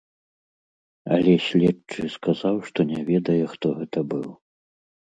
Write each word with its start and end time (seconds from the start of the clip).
Але 1.17 1.33
следчы 1.49 2.01
сказаў, 2.17 2.55
што 2.71 2.79
не 2.95 2.99
ведае, 3.13 3.41
хто 3.55 3.65
гэта 3.85 3.99
быў. 4.17 4.27